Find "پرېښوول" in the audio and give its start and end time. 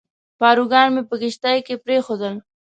1.83-2.35